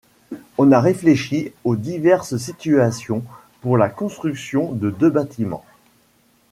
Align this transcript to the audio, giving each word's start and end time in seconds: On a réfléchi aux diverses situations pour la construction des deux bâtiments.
On 0.57 0.71
a 0.71 0.79
réfléchi 0.81 1.51
aux 1.63 1.75
diverses 1.75 2.37
situations 2.37 3.23
pour 3.61 3.77
la 3.77 3.87
construction 3.87 4.71
des 4.71 4.89
deux 4.91 5.11
bâtiments. 5.11 5.63